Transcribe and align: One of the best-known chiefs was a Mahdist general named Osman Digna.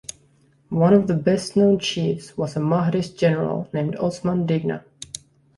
One 0.71 0.95
of 0.95 1.05
the 1.05 1.13
best-known 1.13 1.77
chiefs 1.77 2.35
was 2.35 2.55
a 2.55 2.59
Mahdist 2.59 3.17
general 3.17 3.69
named 3.71 3.95
Osman 3.97 4.47
Digna. 4.47 4.83